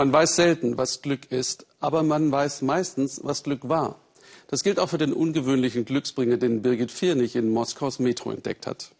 [0.00, 3.96] Man weiß selten, was Glück ist, aber man weiß meistens, was Glück war.
[4.48, 8.92] Das gilt auch für den ungewöhnlichen Glücksbringer, den Birgit Viernig in Moskaus Metro entdeckt hat.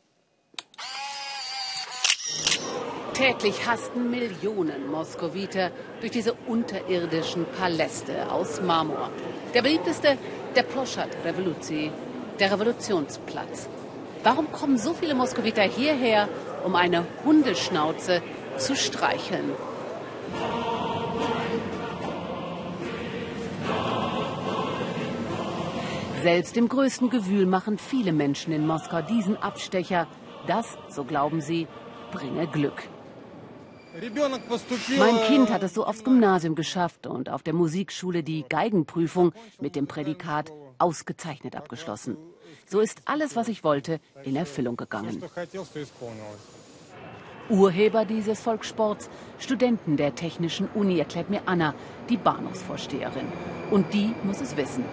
[3.14, 5.70] Täglich hasten Millionen Moskowiter
[6.00, 9.08] durch diese unterirdischen Paläste aus Marmor.
[9.54, 10.18] Der beliebteste,
[10.54, 11.90] der Ploschat Revoluzi,
[12.38, 13.70] der Revolutionsplatz.
[14.22, 16.28] Warum kommen so viele Moskowiter hierher,
[16.62, 18.20] um eine Hundeschnauze
[18.58, 19.52] zu streicheln?
[26.22, 30.06] Selbst im größten Gewühl machen viele Menschen in Moskau diesen Abstecher.
[30.46, 31.66] Das, so glauben sie,
[32.12, 32.88] bringe Glück.
[34.98, 39.76] Mein Kind hat es so aufs Gymnasium geschafft und auf der Musikschule die Geigenprüfung mit
[39.76, 42.16] dem Prädikat ausgezeichnet abgeschlossen.
[42.66, 45.22] So ist alles, was ich wollte, in Erfüllung gegangen.
[47.50, 51.74] Urheber dieses Volkssports, Studenten der Technischen Uni, erklärt mir Anna,
[52.08, 53.26] die Bahnhofsvorsteherin.
[53.70, 54.84] Und die muss es wissen.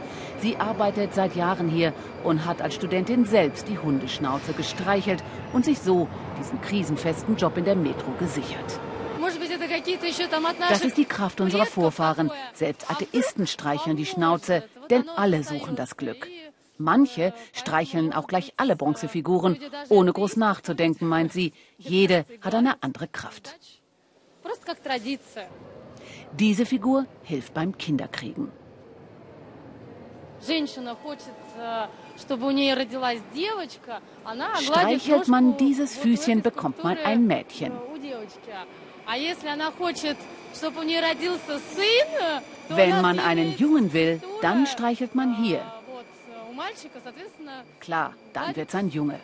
[0.42, 5.80] Sie arbeitet seit Jahren hier und hat als Studentin selbst die Hundeschnauze gestreichelt und sich
[5.80, 6.08] so
[6.40, 8.80] diesen krisenfesten Job in der Metro gesichert.
[10.70, 12.32] Das ist die Kraft unserer Vorfahren.
[12.54, 16.28] Selbst Atheisten streicheln die Schnauze, denn alle suchen das Glück.
[16.78, 19.58] Manche streicheln auch gleich alle Bronzefiguren,
[19.90, 21.54] ohne groß nachzudenken, meint sie.
[21.78, 23.56] Jede hat eine andere Kraft.
[26.34, 28.52] Diese Figur hilft beim Kinderkriegen.
[34.62, 37.72] Streichelt man dieses Füßchen, bekommt man ein Mädchen.
[42.70, 45.62] Wenn man einen Jungen will, dann streichelt man hier.
[47.80, 49.20] Klar, dann wird es ein Junge.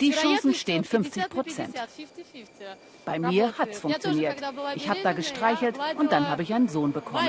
[0.00, 1.74] Die Chancen stehen 50 Prozent.
[3.04, 4.40] Bei mir hat es funktioniert.
[4.74, 7.28] Ich habe da gestreichelt und dann habe ich einen Sohn bekommen.